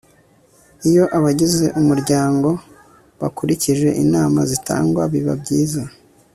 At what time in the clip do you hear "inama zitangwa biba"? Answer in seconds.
4.03-5.33